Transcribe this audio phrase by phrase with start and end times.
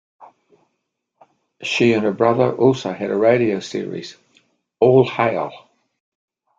[1.61, 4.17] She and her brother also had a radio series,
[4.79, 5.69] "All Hale".